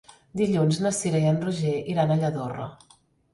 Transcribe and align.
Dilluns 0.39 0.79
na 0.85 0.91
Cira 0.99 1.19
i 1.25 1.27
en 1.33 1.37
Roger 1.43 1.75
iran 1.93 2.15
a 2.15 2.19
Lladorre. 2.23 2.67